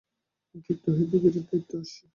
মাতৃত্ব 0.55 0.85
হইতে 0.97 1.17
বিরাট 1.23 1.45
দায়িত্ব 1.49 1.71
আসে। 1.81 2.01